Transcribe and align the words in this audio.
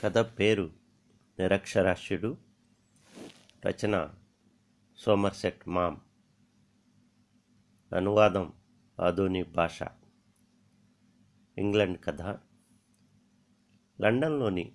కథ 0.00 0.18
పేరు 0.18 0.70
నిరక్షరాస్యుడు. 1.38 2.36
రచన 3.66 4.10
Somerset 4.96 5.68
ma'am. 5.68 5.96
అనువాదం 7.94 8.52
ఆధుని 9.00 9.42
భాష. 9.42 9.82
ఇంగ్లాండ్ 11.58 12.04
కథ. 12.04 12.22
లండన్లోని 14.00 14.72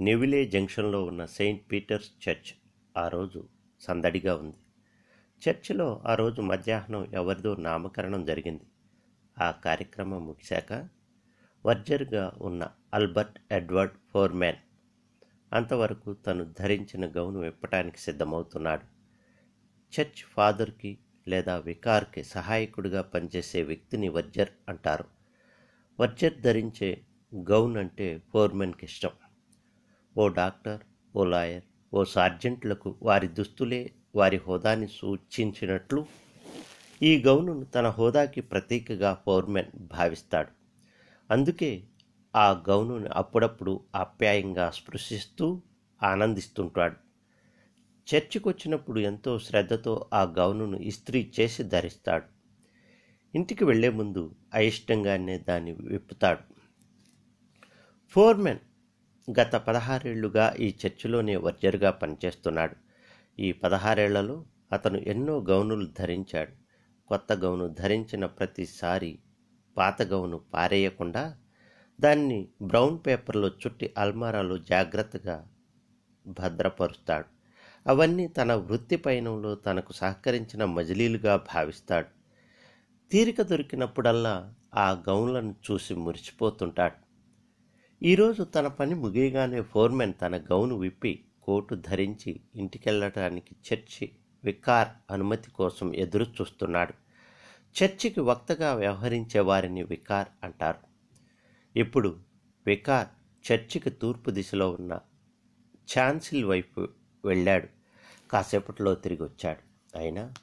నెవిలే 0.00 0.44
జంక్షన్లో 0.44 1.04
ఉన్న 1.04 1.26
సెయింట్ 1.26 1.72
పీటర్స్ 1.72 2.28
చర్చ్ 2.28 2.54
ఆ 2.96 3.08
రోజు 3.08 3.48
సందడిగా 3.80 4.36
ఉంది. 4.36 4.56
చర్చిలో 5.48 6.02
ఆ 6.06 6.14
రోజు 6.14 6.40
మధ్యాహ్నం 6.40 7.04
ఎవరిదో 7.14 7.56
నామకరణం 7.56 8.24
జరిగింది. 8.24 8.64
ఆ 9.42 9.50
కార్యక్రమం 9.50 10.26
ముగిశాక 10.26 10.88
వర్జర్గా 11.66 12.32
ఉన్న 12.42 12.70
అల్బర్ట్ 12.94 13.38
ఎడ్వర్డ్ 13.52 13.92
ఫోర్మ్యాన్. 14.12 14.56
అంతవరకు 15.52 16.12
తను 16.12 16.54
ధరించిన 16.58 17.06
గౌను 17.06 17.40
విప్పటానికి 17.40 17.98
సిద్ధమవుతున్నాడు. 17.98 18.82
చర్చ్ 19.92 20.22
ఫాదర్కి 20.30 20.98
లేదా 21.28 21.58
వికార్కి 21.58 22.24
సహాయకుడిగా 22.24 23.02
పనిచేసే 23.02 23.62
వ్యక్తిని 23.62 24.08
వర్జర్ 24.08 24.48
అంటారు. 24.68 25.04
వర్జర్ 26.00 26.40
ధరించే 26.40 27.00
గౌన్ 27.34 27.76
అంటే 27.76 28.22
ఫోర్మెన్కి 28.32 28.84
ఇష్టం. 28.84 29.10
ఓ 30.18 30.28
డాక్టర్ 30.28 30.80
ఓ 31.16 31.24
లాయర్ 31.24 31.62
ఓ 31.94 32.04
సార్జెంట్లకు 32.04 32.94
వారి 33.02 33.28
దుస్తులే 33.28 33.90
వారి 34.14 34.36
హోదాని 34.36 34.88
సూచించినట్లు 34.88 36.06
ఈ 37.02 37.22
గౌనును 37.22 37.64
తన 37.64 37.88
హోదాకి 37.88 38.40
ప్రతీకగా 38.40 39.22
ఫోర్మెన్ 39.26 39.70
భావిస్తాడు. 39.76 40.48
అందుకే 41.30 41.84
ఆ 42.36 42.64
గౌనుని 42.68 43.08
అప్పుడప్పుడు 43.08 43.80
ఆప్యాయంగా 43.94 44.70
స్పృశిస్తూ 44.70 45.62
ఆనందిస్తుంటాడు. 46.02 46.96
చర్చికి 48.14 48.48
వచ్చినప్పుడు 48.48 49.00
ఎంతో 49.00 49.38
శ్రద్ధతో 49.38 50.08
ఆ 50.14 50.22
గౌనును 50.22 50.76
ఇస్త్రీ 50.76 51.32
చేసి 51.40 51.62
ధరిస్తాడు. 51.62 52.24
ఇంటికి 53.34 53.64
వెళ్ళే 53.64 53.88
ముందు 53.88 54.34
అయిష్టంగానే 54.54 55.38
దాన్ని 55.38 55.72
విప్పుతాడు. 55.72 56.54
ఫోర్మెన్ 58.08 58.58
గత 59.30 59.56
పదహారేళ్ళుగా 59.56 60.54
ఈ 60.60 60.74
చర్చిలోనే 60.86 61.36
వర్జర్గా 61.36 61.90
పనిచేస్తున్నాడు. 61.90 62.76
ఈ 63.40 63.52
పదహారేళ్ళలో 63.52 64.44
అతను 64.72 64.96
ఎన్నో 64.96 65.38
గౌనులు 65.38 65.86
ధరించాడు. 65.98 66.52
కొత్త 67.06 67.32
గౌను 67.32 67.68
ధరించిన 67.68 68.26
ప్రతిసారి 68.26 69.18
పాత 69.76 70.02
గౌను 70.02 70.38
పారేయకుండా 70.38 71.38
దాన్ని 72.00 72.48
బ్రౌన్ 72.62 72.98
పేపర్లో 73.06 73.48
చుట్టి 73.48 73.94
అల్మారాలో 73.98 74.58
జాగ్రత్తగా 74.58 75.48
భద్రపరుస్తాడు. 76.26 77.24
అవన్నీ 77.90 78.26
తన 78.26 78.54
వృత్తి 78.54 78.96
పయనంలో 78.96 79.54
తనకు 79.54 79.92
సహకరించిన 79.92 80.64
మజిలీలుగా 80.64 81.36
భావిస్తాడు. 81.36 82.08
తీరిక 83.10 83.42
దొరికినప్పుడల్లా 83.42 84.54
ఆ 84.74 84.90
గౌన్లను 84.90 85.54
చూసి 85.70 85.94
మురిసిపోతుంటాడు. 85.94 87.04
ఈరోజు 88.04 88.42
తన 88.42 88.66
పని 88.66 88.94
ముగియగానే 88.94 89.62
ఫోర్మెన్ 89.62 90.12
తన 90.22 90.36
గౌను 90.36 90.76
విప్పి 90.76 91.24
కోటు 91.42 91.74
ధరించి 91.74 92.40
ఇంటికెళ్ళటానికి 92.56 93.56
చర్చి 93.66 94.10
వికార్ 94.44 94.88
అనుమతి 95.10 95.50
కోసం 95.50 95.94
ఎదురు 95.94 96.24
చూస్తున్నాడు 96.24 96.94
చర్చికి 97.76 98.20
వక్తగా 98.20 98.74
వ్యవహరించే 98.74 99.40
వారిని 99.40 99.82
వికార్ 99.82 100.28
అంటారు. 100.44 100.93
ఇప్పుడు 101.76 102.16
వికార్ 102.66 103.08
చర్చికి 103.44 103.90
తూర్పు 103.90 104.30
దిశలో 104.30 104.70
ఉన్న 104.70 105.00
ఛాన్సిల్ 105.92 106.44
వైపు 106.44 106.88
వెళ్ళాడు. 107.24 107.68
కాసేపట్లో 108.30 108.94
తిరిగి 108.94 109.22
వచ్చాడు 109.22 109.62
అయినా 109.98 110.34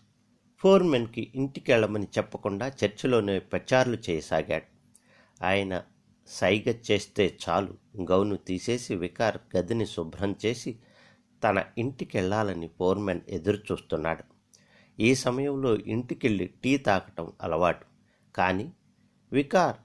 ఫోర్మెన్కి 0.59 1.31
ఇంటికి 1.35 1.71
వెళ్ళమని 1.71 2.07
చెప్పకుండా 2.17 2.67
చర్చిలోనే 2.67 3.39
ప్రచారాలు 3.39 3.97
చేయసాగాడు. 4.09 4.67
ఆయన 5.43 5.83
సైగ 6.27 6.73
చేస్తే 6.91 7.37
చాలు 7.43 7.77
గౌను 8.01 8.35
తీసేసి 8.35 8.95
వికార్ 8.95 9.37
గదిని 9.57 9.85
శుభ్రం 9.85 10.35
చేసి 10.45 10.79
తన 11.43 11.63
ఇంటికి 11.77 12.17
వెళ్ళాలని 12.17 12.67
ఫోర్మెన్ 12.67 13.21
ఎదురు 13.29 13.57
చూస్తున్నాడు 13.57 14.23
ఈ 14.99 15.15
సమయంలో 15.15 15.75
ఇంటికెళ్ళి 15.75 16.45
టీ 16.63 16.77
తాగటం 16.77 17.33
అలవాటు. 17.41 17.85
కానీ 18.35 18.71
వికార్ 19.33 19.77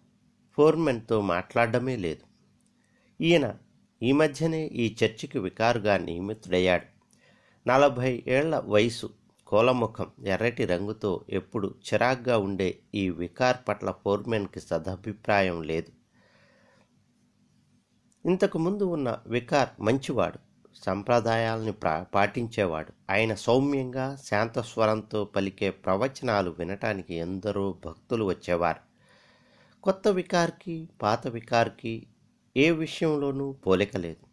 ఫోర్మెన్తో 0.56 1.20
మాట్లాడడమే 1.20 1.96
లేదు. 1.96 2.26
ఈయన 3.22 3.54
ఈ 4.02 4.12
మధ్యనే 4.12 4.66
ఈ 4.66 4.96
చర్చికి 5.04 5.38
వికారుగా 5.38 5.98
నియమితుడయ్యాడు. 5.98 6.96
నలభై 7.68 8.24
ఏళ్ళ 8.26 8.58
వయసు 8.58 9.10
కోలముఖం 9.46 10.06
ఎర్రటి 10.26 10.64
రంగుతో 10.64 11.24
ఎప్పుడు 11.30 11.74
చిరాగ్గా 11.92 12.38
ఉండే 12.38 12.78
ఈ 12.94 13.10
వికార్ 13.10 13.56
పట్ల 13.68 13.94
ఫోర్మెన్కి 14.04 14.60
సదభిప్రాయం 14.60 15.62
లేదు. 15.62 15.92
ఇంతకు 18.28 18.58
ముందు 18.58 18.84
ఉన్న 18.84 19.18
వికార్ 19.26 19.68
మంచివాడు 19.80 20.38
సంప్రదాయాల్ని 20.74 21.72
పాటించేవాడు. 22.14 22.92
ఆయన 23.12 23.34
సౌమ్యంగా 23.34 24.16
శాంతస్వరంతో 24.16 25.24
పలికే 25.24 25.70
ప్రవచనాలు 25.70 26.50
వినటానికి 26.50 27.14
ఎందరో 27.14 27.78
భక్తులు 27.86 28.24
వచ్చేవారు. 28.24 28.85
కొత్త 29.86 30.08
వికార్కి 30.08 30.88
పాత 31.02 31.26
వికార్కి 31.26 32.06
ఏ 32.56 32.70
విషయంలోనూ 32.70 33.52
పోలిక 33.52 33.96
లేదు. 33.96 34.26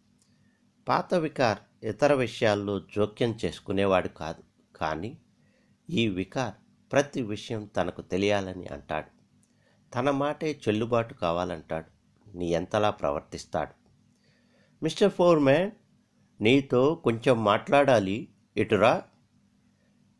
పాత 0.88 1.14
వికార్ 1.14 1.86
ఇతర 1.86 2.14
విషయాల్లో 2.14 2.80
జోక్యం 2.80 3.38
చేసుకునేవాడు 3.46 4.08
కాదు. 4.08 4.44
కానీ 4.75 5.18
ఈ 5.90 6.08
వికార్ 6.08 6.53
ప్రతి 6.92 7.22
విషయం 7.22 7.66
తనకు 7.66 8.02
తెలియాలని 8.02 8.68
అంటాడు. 8.68 9.08
తన 9.96 10.09
మాటే 10.09 10.59
చెల్లుబాటు 10.68 11.13
కావాలంటాడు. 11.13 11.86
నీ 12.38 12.47
ఎంతలా 12.47 12.90
ప్రవర్తిస్తాడు? 12.90 13.74
మిస్టర్ 14.84 15.12
ఫోర్మ్యాన్ 15.12 15.72
నీతో 16.42 16.96
కొంచెం 16.96 17.44
మాట్లాడాలి. 17.44 18.28
ఇటురా. 18.58 19.03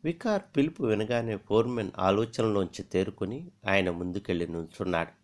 వికార్ 0.04 0.42
పిలుపు 0.56 0.82
వినగానే 0.82 1.36
ఫోర్మెన్ 1.36 1.90
ఆలోచనలోంచి 1.98 2.82
తేరుకుని 2.82 3.50
ఆయన 3.68 3.90
ముందుకెళ్ళి 3.90 4.46
నుంచున్నాడు. 4.46 5.23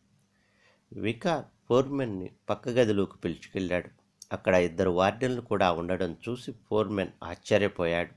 వికార్ 0.92 1.44
ఫోర్మెన్ని 1.68 2.30
పక్క 2.50 2.68
గదిలోకి 2.68 3.18
పిలుచుకెళ్ళాడు. 3.18 3.88
అక్కడ 4.32 4.54
ఇద్దరు 4.54 4.90
వార్డెన్లు 4.90 5.40
కూడా 5.40 5.72
ఉండడం 5.72 6.16
చూసి 6.28 6.52
ఫోర్మెన్ 6.52 7.08
ఆశ్చర్యపోయాడు. 7.24 8.10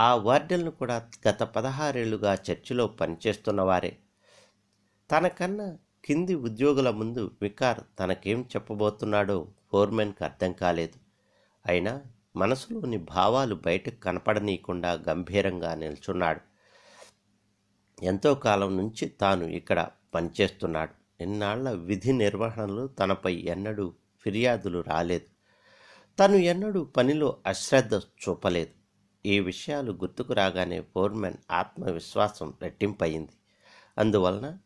ఆ 0.00 0.14
వార్డెన్లు 0.14 0.70
కూడా 0.70 1.10
గత 1.28 1.42
పదహారేళ్ళుగా 1.42 2.38
చర్చిలో 2.50 2.86
పనిచేస్తున్నవారే 2.86 3.96
తనకన్నా 5.10 5.78
కింది 6.04 6.34
ఉద్యోగుల 6.34 6.90
ముందు 6.90 7.30
వికార్ 7.42 7.80
తనకేం 7.98 8.42
చెప్పబోతున్నాడో 8.42 9.48
ఫోర్మెన్కి 9.72 10.24
అర్థం 10.24 10.52
కాలేదు. 10.52 10.98
అయినా 11.66 12.02
మనసులోని 12.36 12.98
భావాలు 12.98 13.54
బయటకు 13.54 13.96
కనపడనీయకుండా 13.96 14.92
గంభీరంగా 14.92 15.74
నిల్చున్నాడు. 15.74 16.40
ఎంతో 18.04 18.34
కాలం 18.34 18.76
నుంచి 18.76 19.08
తాను 19.08 19.44
ఇక్కడ 19.44 19.88
పనిచేస్తున్నాడు. 20.14 21.03
ఎన్నాళ్ళ 21.20 21.70
విధి 21.70 22.12
నిర్వహణలో 22.12 22.86
తనపై 22.86 23.34
ఎన్నడూ 23.34 23.94
ఫిర్యాదులు 24.20 24.84
రాలేదు. 24.86 25.24
తను 26.18 26.36
ఎన్నడూ 26.36 26.84
పనిలో 26.84 27.38
అశ్రద్ధ 27.46 27.94
చూపలేదు. 27.94 28.70
ఈ 29.26 29.40
విషయాలు 29.40 29.92
గుర్తుకు 29.92 30.32
రాగానే 30.32 30.80
ఫోర్మెన్ 30.80 31.34
ఆత్మవిశ్వాసం 31.50 32.54
రెట్టింపయింది. 32.62 33.32
అందువలన 33.98 34.58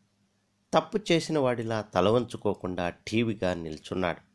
తప్పు 0.73 0.99
చేసిన 1.11 1.39
వాడిలా 1.39 1.81
తలవంచుకోకుండా 1.81 2.89
టీవీగా 2.89 3.53
నిల్చున్నాడు. 3.53 4.29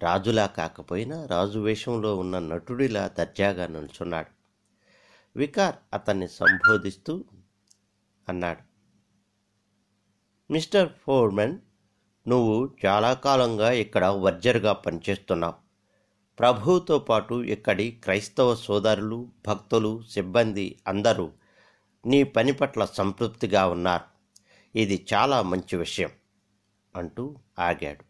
రాజులా 0.00 0.46
కాకపోయినా 0.46 1.26
రాజు 1.26 1.58
వేషంలో 1.58 2.16
ఉన్న 2.16 2.38
నటుడిలా 2.38 3.08
దర్జాగా 3.08 3.66
నిల్చున్నాడు. 3.66 4.30
వికార్ 5.38 5.74
అతన్ని 5.92 6.28
సంబోధిస్తూ 6.28 7.24
అన్నాడు. 8.28 8.73
మిస్టర్ 10.50 10.92
ఫోర్మెన్ 10.92 11.58
నువ్వు 12.28 12.74
చాలా 12.86 13.14
కాలంగా 13.14 13.72
ఇక్కడ 13.72 14.04
వర్జర్గా 14.04 14.72
పనిచేస్తున్నావు. 14.72 15.54
ప్రభువుతో 16.38 16.98
పాటు 16.98 17.34
ఇక్కడి 17.34 17.90
క్రైస్తవ 17.90 18.54
సోదరులు 18.54 19.30
భక్తులు 19.46 20.02
సిబ్బంది 20.02 20.78
అందరూ 20.88 21.32
నీ 22.06 22.22
పని 22.22 22.52
పట్ల 22.52 22.84
సంతృప్తిగా 22.84 23.66
ఉన్నారు. 23.66 24.04
ఇది 24.78 25.06
చాలా 25.14 25.42
మంచి 25.42 25.76
విషయం 25.76 26.10
అంటూ 26.96 27.36
ఆగాడు. 27.58 28.04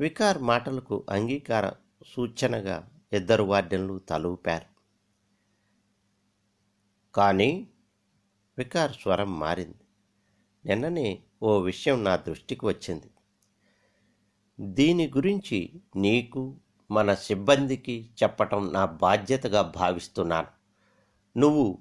వికార్ 0.00 0.38
మాటలకు 0.38 1.04
అంగీకార 1.10 1.72
సూచనగా 2.06 2.88
ఇద్దరు 3.12 3.42
వార్డెన్లు 3.42 3.98
తలూపారు. 3.98 4.68
కానీ 7.14 7.68
వికార్ 8.58 8.92
స్వరం 8.92 9.38
మారింది. 9.38 9.81
నిన్ననే 10.66 11.22
ఓ 11.42 11.58
విషయం 11.58 12.04
నా 12.04 12.16
దృష్టికి 12.16 12.66
వచ్చింది. 12.66 13.10
దీని 14.60 15.06
గురించి 15.08 15.82
నీకు 15.96 16.56
మన 16.90 17.14
సిబ్బందికి 17.14 18.10
చెప్పటం 18.22 18.72
నా 18.72 18.84
బాధ్యతగా 18.84 19.62
భావిస్తున్నాను. 19.62 20.46
నువ్వు 21.38 21.78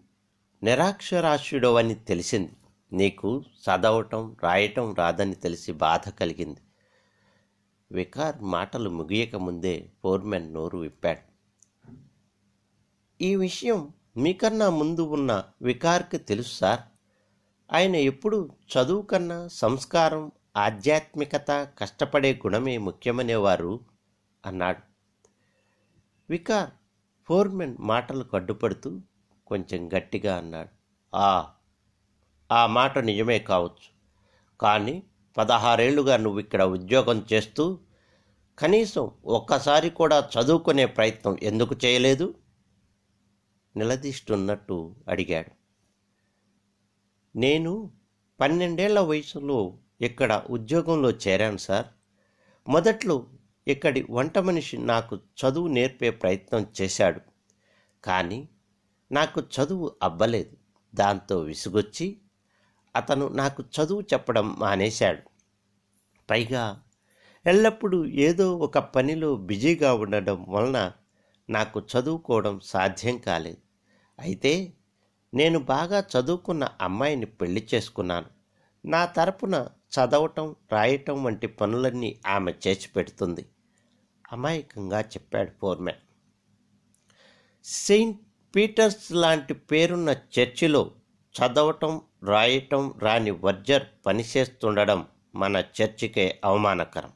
నిరాక్షరాస్యుడవని 0.64 1.96
తెలిసింది. 1.96 2.52
నీకు 2.94 3.42
చదవటం 3.42 4.36
రాయటం 4.44 4.94
రాదని 4.94 5.36
తెలిసి 5.36 5.72
బాధ 5.72 6.10
కలిగింది. 6.10 6.60
వికార్ 7.92 8.36
మాటలు 8.42 8.90
ముగియక 8.90 9.36
ముందే 9.36 9.90
ఫోర్మెన్ 10.04 10.54
నోరు 10.54 10.78
విప్పాడు. 10.78 11.32
ఈ 13.22 13.36
విషయం 13.36 13.90
మీకన్నా 14.18 14.70
ముందు 14.70 15.02
ఉన్న 15.02 15.44
వికార్కి 15.62 16.18
తెలుసు 16.18 16.56
సార్. 16.56 16.80
ఆయన 17.74 17.96
ఎప్పుడు 17.96 18.50
చదువు 18.72 19.02
కన్నా 19.02 19.48
సంస్కారం 19.48 20.32
ఆధ్యాత్మికత 20.58 21.52
కష్టపడే 21.52 22.34
గుణమే 22.34 22.78
ముఖ్యమనేవారు 22.78 23.80
అన్నాడు. 24.46 24.80
వికార్ 26.30 26.70
ఫోర్మెన్ 27.26 27.78
మాటలు 27.80 28.24
కడ్డుపడుతూ 28.24 29.00
కొంచెం 29.48 29.90
గట్టిగా 29.98 30.38
అన్నాడు. 30.38 30.70
ఆ 31.16 31.50
ఆ 32.52 32.66
మాట 32.66 32.98
నిజమే 33.00 33.40
కావచ్చు. 33.40 33.88
కానీ 34.62 35.04
పదహారేళ్ళుగా 35.38 36.18
నువ్వు 36.18 36.40
ఇక్కడ 36.40 36.64
ఉద్యోగం 36.64 37.26
చేస్తూ 37.34 37.80
కనీసం 38.60 39.12
ఒక్కసారి 39.26 39.90
కూడా 39.90 40.30
చదువుకునే 40.40 40.86
ప్రయత్నం 40.86 41.38
ఎందుకు 41.44 41.76
చేయలేదు? 41.86 42.34
నిలదీస్తున్నట్టు 43.76 44.96
అడిగాడు. 45.08 45.61
నేను 47.36 47.92
పన్నెండేళ్ళ 48.40 49.00
వయసులో 49.00 49.78
ఇక్కడ 50.02 50.44
ఉద్యోగంలో 50.50 51.12
చేరాను 51.12 51.58
సార్. 51.58 51.86
మొదట్లో 52.70 53.28
ఇక్కడి 53.68 54.08
వంట 54.10 54.38
మనిషి 54.38 54.78
నాకు 54.78 55.16
చదువు 55.16 55.68
నేర్పే 55.68 56.10
ప్రయత్నం 56.10 56.68
చేశాడు. 56.82 57.22
కానీ 58.04 58.50
నాకు 59.12 59.42
చదువు 59.42 59.96
అబ్బలేదు 60.04 60.58
దాంతో 60.96 61.40
విసుగొచ్చి 61.40 62.18
అతను 62.96 63.28
నాకు 63.28 63.64
చదువు 63.64 64.02
చెప్పడం 64.02 64.56
మానేశాడు. 64.60 65.22
పైగా 66.30 66.84
ఎల్లప్పుడూ 67.46 68.06
ఏదో 68.06 68.58
ఒక 68.58 68.78
పనిలో 68.78 69.36
బిజీగా 69.36 69.94
ఉండడం 69.94 70.46
వలన 70.50 70.92
నాకు 71.50 71.80
చదువుకోవడం 71.80 72.60
సాధ్యం 72.64 73.18
కాలేదు. 73.18 73.58
అయితే 74.20 74.74
నేను 75.34 75.60
బాగా 75.60 76.00
చదువుకున్న 76.00 76.68
అమ్మాయిని 76.82 77.26
పెళ్ళి 77.26 77.68
చేసుకున్నాను. 77.74 78.26
నా 78.86 79.06
తరపున 79.06 79.68
చదవటం 79.94 80.56
రాయటం 80.72 81.24
వంటి 81.24 81.48
పనులన్నీ 81.48 82.20
ఆమె 82.28 82.54
చేసి 82.68 82.90
పెడుతుంది. 82.96 83.46
అమాయకంగా 84.32 85.02
చెప్పాడు 85.02 85.52
ఫోర్మెన్. 85.62 85.98
సెయింట్ 87.64 88.20
పీటర్స్ 88.56 89.12
లాంటి 89.12 89.54
పేరున్న 89.54 90.10
చర్చిలో 90.10 90.92
చదవటం 91.36 92.02
రాయటం 92.24 92.94
రాని 93.00 93.32
వర్జర్ 93.32 93.84
పనిచేస్తుండడం 94.06 95.08
మన 95.36 95.64
చర్చికే 95.82 96.40
అవమానకరం. 96.46 97.12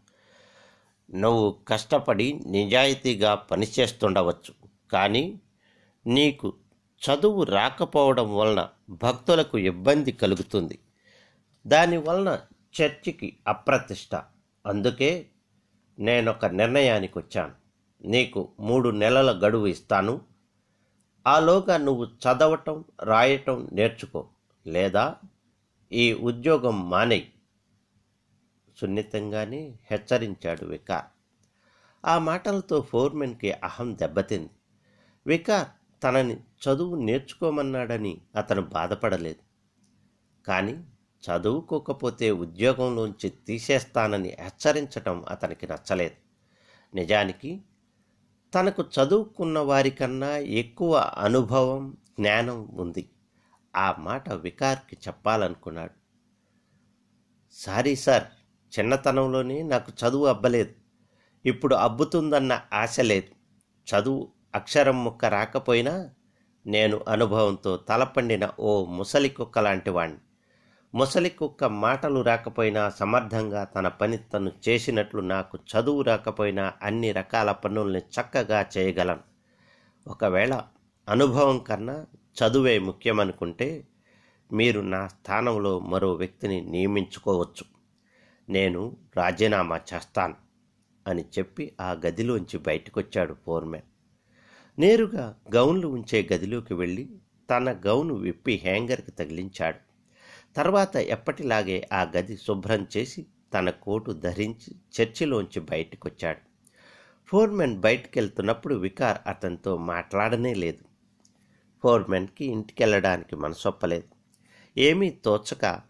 నువ్వు 1.14 1.60
కష్టపడి 1.68 2.34
నిజాయితీగా 2.34 3.36
పనిచేస్తుండవచ్చు 3.36 4.54
కానీ 4.92 5.42
నీకు 6.08 6.54
చదువు 7.10 7.44
రాకపోవడం 7.44 8.38
వలన 8.38 8.70
భక్తులకు 8.90 9.58
ఇబ్బంది 9.58 10.12
కలుగుతుంది. 10.12 10.80
దానివలన 11.68 12.40
చర్చికి 12.82 13.38
అప్రతిష్ట. 13.48 14.16
అందుకే 14.66 15.28
నేనొక 16.00 16.46
నిర్ణయానికి 16.46 17.18
వచ్చాను. 17.18 17.54
నీకు 18.08 18.52
మూడు 18.60 18.90
నెలల 18.90 19.40
గడువు 19.48 19.68
ఇస్తాను. 19.68 20.22
ఆలోగా 21.28 21.78
నువ్వు 21.78 22.06
చదవటం 22.06 22.86
రాయటం 23.04 23.70
నేర్చుకో. 23.72 24.28
లేదా 24.68 25.16
ఈ 25.92 26.14
ఉద్యోగం 26.14 26.90
మానేయి. 26.90 27.34
సున్నితంగానే 28.78 29.76
హెచ్చరించాడు 29.92 30.66
వికార్. 30.66 31.06
ఆ 32.06 32.18
మాటలతో 32.18 32.82
ఫోర్మెన్కి 32.82 33.52
అహం 33.52 33.98
దెబ్బతింది. 33.98 34.50
వికార్ 35.28 35.68
తనని 36.04 36.38
చదువు 36.66 36.96
నేర్చుకోమన్నాడని 36.96 38.22
అతను 38.36 38.62
బాధపడలేదు. 38.62 39.42
కానీ 40.46 40.84
చదువుకోకపోతే 41.24 42.32
ఉద్యోగంలోంచి 42.32 43.30
తీసేస్తానని 43.30 44.30
హెచ్చరించటం 44.40 45.26
అతనికి 45.30 45.68
నచ్చలేదు. 45.68 46.16
నిజానికి 46.96 47.62
తనకు 48.56 48.84
చదువుకున్న 48.84 49.60
వారికన్నా 49.60 50.38
ఎక్కువ 50.38 51.14
అనుభవం 51.18 51.98
జ్ఞానం 52.20 52.68
ఉంది. 52.74 53.10
ఆ 53.76 53.96
మాట 54.00 54.32
వికార్కి 54.32 54.98
చెప్పాలనుకున్నాడు. 55.08 55.92
సారీ 57.52 57.96
సార్ 57.96 58.24
చిన్నతనంలోనే 58.80 59.64
నాకు 59.64 59.92
చదువు 59.92 60.26
అబ్బలేదు. 60.26 60.74
ఇప్పుడు 61.46 61.76
అబ్బుతుందన్న 61.76 62.62
ఆశ 62.74 63.00
లేదు. 63.00 63.32
చదువు 63.88 64.32
అక్షరం 64.56 65.04
ముక్క 65.04 65.26
రాకపోయినా 65.26 66.10
నేను 66.68 67.06
అనుభవంతో 67.08 67.78
తలపండిన 67.78 68.50
ఓ 68.60 68.86
ముసలి 68.86 69.30
కుక్క 69.30 69.60
లాంటి 69.60 69.90
వాణ్ణి. 69.90 70.18
ముసలి 70.96 71.30
కుక్క 71.30 71.64
మాటలు 71.64 72.22
రాకపోయినా 72.22 72.90
సమర్థంగా 72.90 73.64
తన 73.64 73.88
పని 73.88 74.18
తను 74.18 74.52
చేసినట్లు 74.70 75.22
నాకు 75.22 75.58
చదువు 75.58 76.02
రాకపోయినా 76.02 76.74
అన్ని 76.82 77.12
రకాల 77.12 77.52
పనుల్ని 77.52 78.00
చక్కగా 78.00 78.66
చేయగలను. 78.78 79.20
ఒకవేళ 80.08 80.62
అనుభవం 81.10 81.60
కన్నా 81.60 82.06
చదువే 82.38 82.80
ముఖ్యమనుకుంటే 82.80 83.88
మీరు 84.52 84.82
నా 84.82 85.08
స్థానంలో 85.08 85.80
మరో 85.80 86.14
వ్యక్తిని 86.14 86.62
నియమించుకోవచ్చు. 86.62 87.66
నేను 88.50 88.98
రాజీనామా 89.18 89.80
చేస్తాను 89.94 90.36
అని 91.08 91.26
చెప్పి 91.38 91.74
ఆ 91.82 91.92
గదిలోంచి 91.92 92.60
బయటకొచ్చాడు 92.60 93.36
ఫోర్మెన్. 93.46 93.95
నేరుగా 94.80 95.36
గౌన్లు 95.54 95.88
ఉంచే 95.88 96.30
గదిలోకి 96.34 96.74
వెళ్ళి 96.74 97.10
తన 97.50 97.72
గౌను 97.72 98.14
విప్పి 98.14 98.62
హ్యాంగర్కి 98.64 99.12
తగిలించాడు. 99.12 99.78
తర్వాత 100.56 100.96
ఎప్పటిలాగే 100.96 101.90
ఆ 101.94 102.12
గది 102.18 102.38
శుభ్రం 102.38 102.88
చేసి 102.98 103.26
తన 103.54 103.70
కోటు 103.70 104.12
ధరించి 104.12 104.76
చర్చిలోంచి 105.02 105.60
బయటకొచ్చాడు. 105.60 106.40
ఫోర్మెన్ 107.28 107.80
బయటికెళ్తున్నప్పుడు 107.80 108.76
వికార్ 108.76 109.18
అతనితో 109.28 109.78
మాట్లాడనే 109.78 110.54
లేదు. 110.54 110.84
ఫోర్మెన్కి 111.84 112.46
ఇంటికెళ్ళడానికి 112.46 113.36
మనసొప్పలేదు. 113.36 114.08
ఏమీ 114.80 115.10
తోచక 115.10 115.82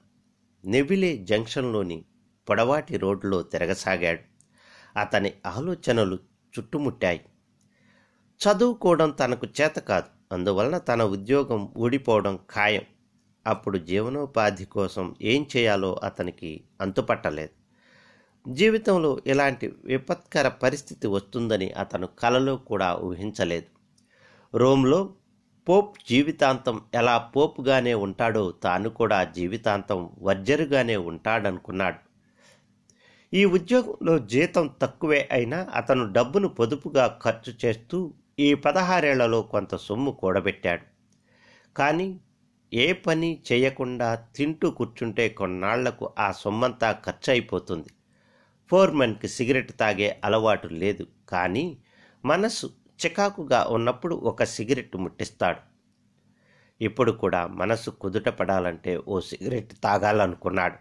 నెవిలే 0.65 1.17
జంక్షన్లోని 1.17 2.05
పొడవాటి 2.49 2.97
రోడ్లో 2.97 3.43
తిరగసాగాడు. 3.43 4.21
అతని 4.99 5.33
ఆలోచనలు 5.45 6.15
చుట్టుముట్టాయి. 6.59 7.21
చదువుకోవడం 8.41 9.09
తనకు 9.11 9.47
చేత 9.61 9.75
కాదు. 9.79 10.33
అందువలన 10.33 10.77
తన 10.77 11.03
ఉద్యోగం 11.03 11.73
ఊడిపోవడం 11.77 12.39
ఖాయం. 12.51 12.81
అప్పుడు 13.47 13.77
జీవనోపాధి 13.77 14.65
కోసం 14.65 15.15
ఏం 15.21 15.47
చేయాలో 15.57 15.99
అతనికి 16.03 16.63
అంతుపట్టలేదు. 16.81 17.53
జీవితంలో 18.51 19.19
ఇలాంటి 19.27 19.73
విపత్కర 19.85 20.47
పరిస్థితి 20.47 21.07
వస్తుందని 21.07 21.71
అతను 21.71 22.07
కలలో 22.07 22.57
కూడా 22.57 22.95
ఊహించలేదు. 22.95 23.65
రోమ్లో 24.57 25.13
పోప్ 25.69 25.97
జీవితాంతం 26.09 26.81
ఎలా 26.93 27.17
పోపుగానే 27.17 27.93
ఉంటాడో 27.93 28.51
తాను 28.51 28.89
కూడా 28.89 29.23
జీవితాంతం 29.23 30.09
వర్జరుగానే 30.21 30.95
ఉంటాడనుకున్నాడు. 30.95 31.99
ఈ 33.35 33.45
ఉద్యోగంలో 33.45 34.19
జీతం 34.19 34.75
తక్కువే 34.81 35.29
అయినా 35.31 35.67
అతను 35.73 36.13
డబ్బును 36.13 36.47
పొదుపుగా 36.47 37.19
ఖర్చు 37.23 37.53
చేస్తూ 37.65 38.13
ఈ 38.39 38.53
పదహారేళ్ళలో 38.53 39.41
కొంత 39.41 39.75
సొమ్ము 39.75 40.11
కూడబెట్టాడు. 40.11 40.85
కానీ 41.77 42.19
ఏ 42.73 42.93
పని 42.93 43.41
చేయకుండా 43.51 44.15
తింటూ 44.15 44.71
కూర్చుంటే 44.71 45.29
కొన్నాళ్ళకు 45.29 46.13
ఆ 46.19 46.31
సొమ్మంతా 46.31 46.91
ఖర్చు 47.05 47.31
అయిపోతుంది 47.31 47.89
ఫోర్మెన్కి 48.71 49.27
సిగరెట్ 49.27 49.71
తాగే 49.71 50.21
అలవాటు 50.23 50.67
లేదు. 50.67 51.07
కానీ 51.29 51.77
మనసు 52.25 52.65
చికాకుగా 53.05 53.63
ఉన్నప్పుడు 53.63 54.15
ఒక 54.15 54.43
సిగరెట్ 54.43 54.95
ముట్టిస్తాడు. 54.97 55.61
ఇప్పుడు 56.81 57.11
కూడా 57.11 57.47
మనసు 57.47 57.89
కుదుట 57.91 58.29
పడాలంటే 58.29 58.97
ఓ 58.97 59.19
సిగరెట్ 59.19 59.73
తాగాలనుకున్నాడు. 59.83 60.77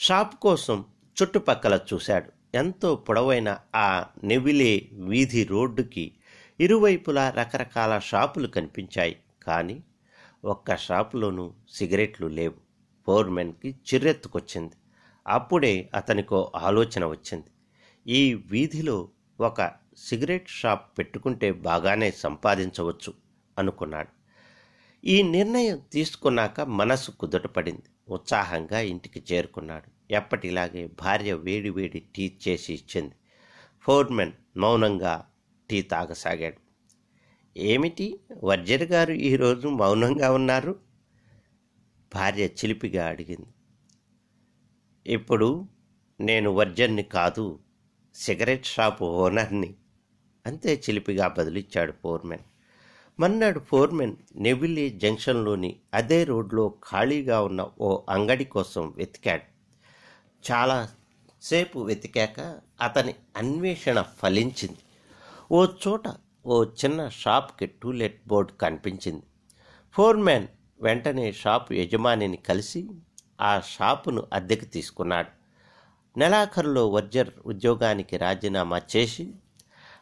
షాప్ 0.00 0.34
కోసం 0.36 0.84
చుట్టుపక్కల 1.16 1.80
చూశాడు. 1.92 2.35
ఎంతో 2.56 2.96
పొడవైన 2.96 3.58
ఆ 3.76 4.04
నెవిలే 4.24 4.88
వీధి 4.92 5.44
రోడ్డుకి 5.44 6.12
ఇరువైపులా 6.60 7.30
రకరకాల 7.30 7.98
షాపులు 7.98 8.48
కనిపించాయి. 8.48 9.16
కానీ 9.42 9.82
ఒక్క 10.44 10.76
షాపులోనూ 10.76 11.52
సిగరెట్లు 11.72 12.26
లేవు. 12.26 12.54
ఫోర్మెన్కి 13.06 13.68
చిర్రెత్తుకొచ్చింది. 13.70 14.74
అప్పుడే 15.26 15.90
అతనికో 15.94 16.52
ఆలోచన 16.56 17.06
వచ్చింది. 17.06 17.44
ఈ 18.06 18.34
వీధిలో 18.34 19.08
ఒక 19.40 19.72
సిగరెట్ 19.96 20.48
షాప్ 20.48 20.98
పెట్టుకుంటే 20.98 21.52
బాగానే 21.52 22.10
సంపాదించవచ్చు 22.10 23.14
అనుకున్నాడు. 23.58 24.12
ఈ 25.04 25.22
నిర్ణయం 25.22 25.80
తీసుకున్నాక 25.92 26.60
మనసు 26.60 27.10
కుదుటపడింది. 27.10 27.88
ఉత్సాహంగా 28.08 28.80
ఇంటికి 28.80 29.22
చేరుకున్నాడు. 29.32 29.95
ఎప్పటిలాగే 30.10 30.90
భార్య 31.02 31.34
వేడివేడి 31.34 32.00
టీ 32.16 32.38
చేసి 32.48 32.74
ఇచ్చింది. 32.74 33.14
ఫోర్మెన్ 33.80 34.32
మౌనంగా 34.56 35.28
టీ 35.70 35.82
తాగసాగాడు. 35.82 36.60
ఏమిటి 37.56 38.20
వర్జర్ 38.44 38.82
గారు 38.82 39.12
ఈరోజు 39.12 39.68
మౌనంగా 39.68 40.32
ఉన్నారు? 40.32 40.80
భార్య 42.14 42.44
చిలిపిగా 42.44 43.06
అడిగింది. 43.08 43.50
ఇప్పుడు 45.06 45.66
నేను 46.20 46.50
వర్జన్ని 46.50 47.02
కాదు 47.02 47.60
సిగరెట్ 48.14 48.66
షాపు 48.66 49.04
ఓనర్ని 49.04 49.74
అంతే 50.46 50.82
చిలిపిగా 50.90 51.28
బదిలిచ్చాడు 51.28 51.92
ఫోర్మెన్ 51.92 52.44
మన్నాడు 53.20 53.60
ఫోర్మెన్ 53.60 54.16
నెవిలి 54.36 54.90
జంక్షన్లోని 54.90 55.76
అదే 55.94 56.24
రోడ్లో 56.24 56.74
ఖాళీగా 56.84 57.42
ఉన్న 57.42 57.70
ఓ 57.80 58.02
అంగడి 58.10 58.44
కోసం 58.44 58.94
వెతికాడు. 58.96 59.55
చాలా 60.44 60.88
సేపు 61.42 61.78
వెతికాక 61.78 62.40
అతని 62.80 63.14
అన్వేషణ 63.36 64.02
ఫలించింది. 64.02 64.82
ఓ 65.52 65.66
చోట 65.82 66.06
ఓ 66.46 66.64
చిన్న 66.64 67.08
షాప్కి 67.08 67.66
టూలెట్ 67.66 68.20
బోర్డు 68.28 68.52
కనిపించింది. 68.52 69.24
ఫోర్మ్యాన్ 69.94 70.46
వెంటనే 70.80 71.32
షాపు 71.32 71.72
యజమానిని 71.72 72.36
కలిసి 72.36 72.82
ఆ 73.40 73.60
షాపును 73.60 74.22
అద్దెకు 74.32 74.64
తీసుకున్నాడు. 74.64 75.30
నెలాఖరులో 76.18 76.88
వర్జర్ 76.88 77.30
ఉద్యోగానికి 77.46 78.16
రాజీనామా 78.16 78.78
చేసి 78.96 79.26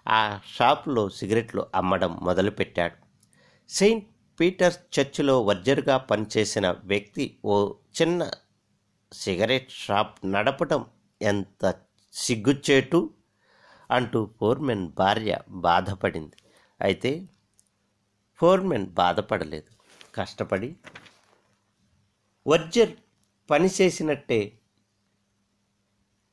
ఆ 0.09 0.41
షాపులో 0.57 1.09
సిగరెట్లు 1.09 1.67
అమ్మడం 1.75 2.13
మొదలుపెట్టాడు. 2.23 2.97
సెయింట్ 3.71 4.07
పీటర్స్ 4.41 4.79
చర్చిలో 4.95 5.43
వర్జర్గా 5.43 5.97
పనిచేసిన 6.11 6.67
వ్యక్తి 6.85 7.25
ఓ 7.45 7.55
చిన్న 8.01 8.21
సిగరెట్ 9.15 9.71
షాప్ 9.71 10.19
నడపటం 10.33 10.87
ఎంత 11.23 11.75
సిగ్గుచ్చేటు 12.13 13.11
అంటూ 13.91 14.31
ఫోర్మెన్ 14.41 14.89
భార్య 14.89 15.39
బాధపడింది. 15.49 16.37
అయితే 16.81 17.29
ఫోర్మెన్ 18.37 18.87
బాధపడలేదు. 18.87 19.71
కష్టపడి 20.15 20.77
వర్జర్ 22.47 22.93
పనిచేసినట్టే 23.51 24.59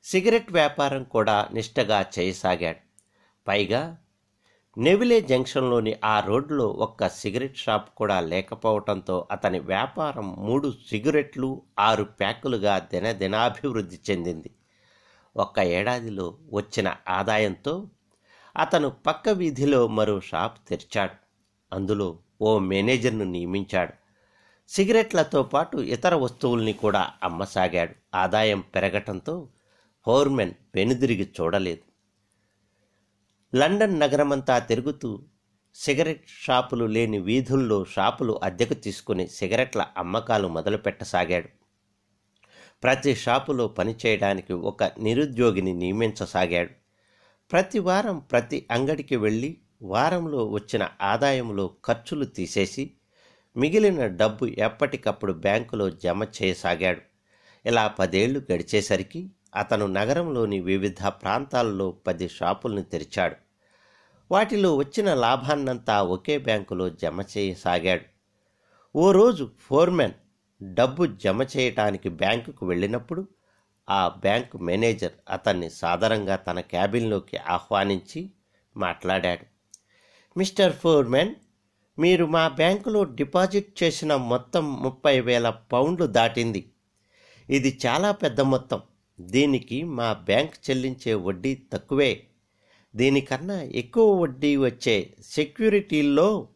సిగరెట్ 0.03 0.51
వ్యాపారం 0.51 1.03
కూడా 1.03 1.49
నిష్టగా 1.53 2.05
చేయసాగాడు. 2.19 2.79
పైగా 3.47 3.97
నెవిలే 4.77 5.21
జంక్షన్లోని 5.21 5.95
ఆ 6.03 6.19
రోడ్లో 6.19 6.67
ఒక్క 6.67 7.07
సిగరెట్ 7.07 7.57
షాప్ 7.57 7.89
కూడా 7.97 8.19
లేకపోవడంతో 8.19 9.27
అతని 9.31 9.59
వ్యాపారం 9.59 10.35
మూడు 10.39 10.73
సిగరెట్లు 10.89 11.61
ఆరు 11.79 12.03
ప్యాకులుగా 12.03 12.79
దినదినాభివృద్ధి 12.79 13.99
చెందింది. 14.11 14.51
ఒక్క 15.37 15.59
ఏడాదిలో 15.59 16.37
వచ్చిన 16.53 16.95
ఆదాయంతో 17.09 17.87
అతను 18.57 18.89
పక్క 18.89 19.29
వీధిలో 19.29 19.87
మరో 19.87 20.19
షాప్ 20.19 20.69
తెరిచాడు. 20.69 21.13
అందులో 21.75 22.19
ఓ 22.41 22.59
మేనేజర్ను 22.59 23.25
నియమించాడు. 23.25 23.93
సిగరెట్లతో 24.69 25.43
పాటు 25.43 25.77
ఇతర 25.77 26.15
వస్తువుల్ని 26.15 26.73
కూడా 26.73 27.11
అమ్మసాగాడు. 27.23 27.95
ఆదాయం 28.15 28.63
పెరగటంతో 28.75 29.47
హోర్మెన్ 30.07 30.53
వెనుదిరిగి 30.75 31.33
చూడలేదు. 31.41 31.90
లండన్ 33.55 33.99
నగరమంతా 33.99 34.59
తిరుగుతూ 34.59 35.23
సిగరెట్ 35.75 36.23
షాపులు 36.27 36.85
లేని 36.85 37.19
వీధుల్లో 37.19 37.85
షాపులు 37.85 38.39
అద్దెకు 38.43 38.73
తీసుకుని 38.73 39.27
సిగరెట్ల 39.27 39.87
అమ్మకాలు 39.97 40.47
మొదలుపెట్టసాగాడు. 40.47 41.49
ప్రతి 42.83 43.15
షాపులో 43.15 43.67
పనిచేయడానికి 43.67 44.53
ఒక 44.53 44.83
నిరుద్యోగిని 44.83 45.73
నియమించసాగాడు. 45.73 46.69
ప్రతి 47.51 47.79
వారం 47.79 48.19
ప్రతి 48.19 48.67
అంగడికి 48.71 49.15
వెళ్ళి 49.15 49.57
వారంలో 49.81 50.47
వచ్చిన 50.47 50.87
ఆదాయంలో 51.01 51.75
ఖర్చులు 51.85 52.25
తీసేసి 52.25 52.91
మిగిలిన 53.57 54.07
డబ్బు 54.07 54.45
ఎప్పటికప్పుడు 54.45 55.33
బ్యాంకులో 55.33 55.89
జమ 55.89 56.23
చేయసాగాడు. 56.23 57.01
ఇలా 57.65 57.87
పదేళ్ళు 57.87 58.41
గడిచేసరికి 58.51 59.31
అతను 59.55 59.85
నగరంలోని 59.87 60.59
వివిధ 60.59 61.07
ప్రాంతాల్లో 61.07 61.91
పది 61.91 62.29
షాపుల్ని 62.29 62.83
తెరిచాడు. 62.83 63.35
వాటిలో 64.31 64.75
వచ్చిన 64.75 65.13
లాభాన్నంతా 65.13 66.03
ఒకే 66.03 66.37
బ్యాంకులో 66.37 66.89
జమ 66.89 67.23
చేయసాగాడు. 67.37 68.05
ఓ 68.95 69.11
రోజు 69.11 69.49
ఫోర్మెన్ 69.59 70.13
డబ్బు 70.63 71.05
జమ 71.05 71.41
చేయటానికి 71.57 72.09
బ్యాంకుకు 72.09 72.65
వెళ్ళినప్పుడు 72.65 73.27
ఆ 73.89 74.07
బ్యాంకు 74.07 74.57
మేనేజర్ 74.57 75.11
అతన్ని 75.29 75.69
సాధారణంగా 75.69 76.35
తన 76.35 76.59
క్యాబిన్లోకి 76.59 77.37
ఆహ్వానించి 77.37 78.31
మాట్లాడాడు. 78.77 79.45
మిస్టర్ 80.37 80.75
ఫోర్మెన్ 80.75 81.35
మీరు 81.99 82.25
మా 82.25 82.47
బ్యాంకులో 82.47 83.03
డిపాజిట్ 83.03 83.83
చేసిన 83.83 84.15
మొత్తం 84.15 84.81
ముప్పై 84.81 85.19
వేల 85.19 85.49
పౌండ్లు 85.49 86.05
దాటింది. 86.05 86.71
ఇది 87.49 87.79
చాలా 87.85 88.11
పెద్ద 88.11 88.41
మొత్తం. 88.41 88.81
దీనికి 89.21 89.83
మా 89.83 90.13
బ్యాంక్ 90.13 90.69
చెల్లించే 90.69 91.13
వడ్డీ 91.13 91.55
తక్కువే. 91.55 92.27
దీనికన్నా 92.95 93.61
ఎక్కువ 93.61 94.21
వడ్డీ 94.21 94.55
వచ్చే 94.55 95.13
సెక్యూరిటీల్లో 95.21 96.47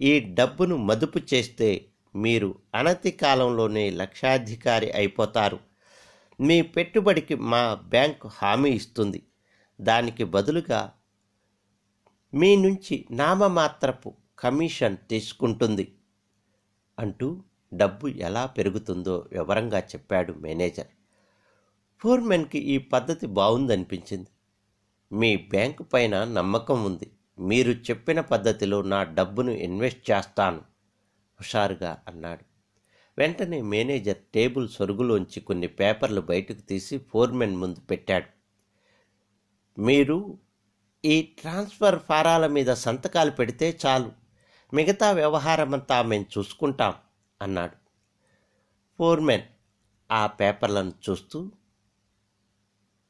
ఈ 0.00 0.20
డబ్బును 0.20 0.76
మదుపు 0.76 1.20
చేస్తే 1.34 1.86
మీరు 2.16 2.58
అనతి 2.74 3.10
కాలంలోనే 3.10 3.90
లక్షాధికారి 3.90 4.92
అయిపోతారు. 4.92 5.60
మీ 6.40 6.62
పెట్టుబడికి 6.62 7.34
మా 7.34 7.74
బ్యాంకు 7.74 8.28
హామీ 8.28 8.70
ఇస్తుంది. 8.70 9.22
దానికి 9.80 10.24
బదులుగా 10.24 10.92
మీ 12.34 12.56
నుంచి 12.56 13.04
నామమాత్రపు 13.10 14.14
కమిషన్ 14.38 14.96
తీసుకుంటుంది. 15.10 15.94
అంటూ 16.98 17.42
డబ్బు 17.74 18.06
ఎలా 18.08 18.46
పెరుగుతుందో 18.46 19.26
వివరంగా 19.32 19.78
చెప్పాడు 19.78 20.32
మేనేజర్. 20.32 20.86
ఫోర్మెన్కి 21.98 22.58
ఈ 22.58 22.78
పద్ధతి 22.78 23.26
బాగుందనిపించింది 23.26 24.26
మీ 25.12 25.36
బ్యాంకు 25.36 25.82
పైన 25.82 26.24
నమ్మకం 26.24 26.84
ఉంది. 26.84 27.10
మీరు 27.38 27.72
చెప్పిన 27.72 28.20
పద్ధతిలో 28.20 28.82
నా 28.82 29.02
డబ్బును 29.02 29.50
ఇన్వెస్ట్ 29.50 30.10
చేస్తాను. 30.10 30.58
హుషారుగా 31.40 32.02
అన్నాడు. 32.08 32.44
వెంటనే 33.18 33.62
మేనేజర్ 33.62 34.16
టేబుల్ 34.34 34.68
సొరుగులోంచి 34.68 35.40
కొన్ని 35.40 35.66
పేపర్లు 35.66 36.20
బయటకు 36.20 36.60
తీసి 36.60 36.98
ఫోర్మెన్ 36.98 37.56
ముందు 37.56 37.80
పెట్టాడు. 37.80 38.26
మీరు 39.80 40.38
ఈ 41.04 41.22
ట్రాన్స్ఫర్ 41.22 41.98
ఫారాల 41.98 42.46
మీద 42.46 42.72
సంతకాలు 42.72 43.30
పెడితే 43.30 43.78
చాలు. 43.86 44.12
మిగతా 44.74 45.10
వ్యవహారమంతా 45.10 46.02
మేము 46.02 46.26
చూసుకుంటాం 46.38 46.94
అన్నాడు. 47.42 47.76
ఫోర్మెన్ 48.98 49.42
ఆ 50.12 50.26
పేపర్లను 50.26 50.92
చూస్తూ 51.10 51.50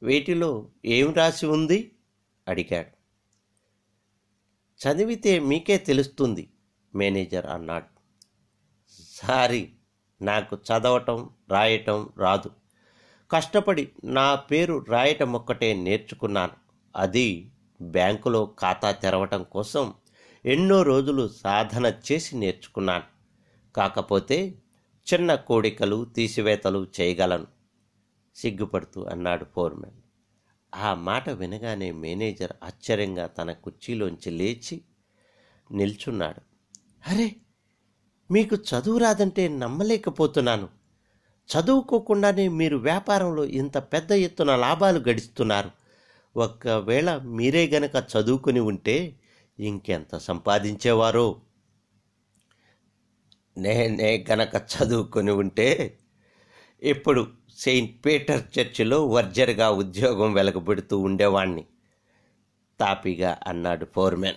వీటిలో 0.02 0.68
ఏం 0.84 1.14
రాసి 1.14 1.46
ఉంది? 1.46 1.94
అడిగాడు. 2.48 2.94
చదివితే 4.82 5.38
మీకే 5.38 5.78
తెలుస్తుంది 5.78 6.48
మేనేజర్ 6.94 7.46
అన్నాడు. 7.46 7.86
సారీ 9.12 9.72
నాకు 10.22 10.56
చదవటం 10.56 11.30
రాయటం 11.50 12.08
రాదు. 12.18 12.50
కష్టపడి 13.30 13.92
నా 14.04 14.34
పేరు 14.34 14.84
రాయటం 14.88 15.32
ఒక్కటే 15.32 15.74
నేర్చుకున్నాను. 15.74 16.52
అది 16.96 17.50
బ్యాంకులో 17.82 18.54
ఖాతా 18.60 18.92
తెరవటం 18.92 19.42
కోసం 19.42 19.94
ఎన్నో 20.44 20.82
రోజులు 20.82 21.28
సాధన 21.28 21.94
చేసి 22.12 22.36
నేర్చుకున్నాను. 22.36 23.04
కాకపోతే 23.76 24.54
చిన్న 25.14 25.34
కోడికలు 25.34 26.04
తీసివేతలు 26.04 26.86
చేయగలను. 27.00 27.46
సిగ్గుపడుతూ 28.34 29.04
అన్నాడు 29.04 29.46
ఫోర్మెన్. 29.54 29.94
ఆ 30.74 30.94
మాట 30.94 31.30
వినగానే 31.30 31.92
మేనేజర్ 31.92 32.52
ఆశ్చర్యంగా 32.64 33.26
తన 33.26 33.52
కుర్చీలోంచి 33.52 34.30
లేచి 34.30 34.82
నిల్చున్నాడు. 35.72 36.40
అరే 37.10 37.36
మీకు 38.30 38.56
చదువు 38.56 38.98
రాదంటే 38.98 39.48
నమ్మలేకపోతున్నాను. 39.48 40.68
చదువుకోకుండానే 41.48 42.48
మీరు 42.48 42.76
వ్యాపారంలో 42.76 43.44
ఇంత 43.44 43.78
పెద్ద 43.78 44.12
ఎత్తున 44.12 44.56
లాభాలు 44.56 44.98
గడిస్తున్నారు. 44.98 45.70
ఒకవేళ 46.36 47.16
మీరే 47.16 47.66
గనక 47.66 47.94
చదువుకుని 47.96 48.60
ఉంటే 48.60 49.20
ఇంకెంత 49.58 50.18
సంపాదించేవారో? 50.18 51.40
నేనే 53.58 54.26
గనక 54.30 54.54
చదువుకొని 54.54 55.30
ఉంటే 55.30 55.98
ఇప్పుడు 56.82 57.26
సెయింట్ 57.58 58.06
పీటర్ 58.06 58.58
చర్చిలో 58.58 59.06
వర్జర్గా 59.06 59.70
ఉద్యోగం 59.70 60.32
వెలగబెడుతూ 60.32 60.98
ఉండేవాణ్ణి. 60.98 61.64
తాపిగా 62.80 63.38
అన్నాడు 63.46 63.86
ఫోర్మెన్. 63.94 64.34